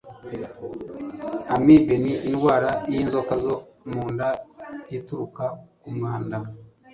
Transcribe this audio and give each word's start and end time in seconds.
Amibe 1.55 1.95
ni 2.03 2.13
indwara 2.27 2.71
y'inzoka 2.91 3.33
zo 3.43 3.55
munda 3.91 4.27
ituruka 4.97 5.45
ku 5.79 5.87
mwanda. 5.97 6.37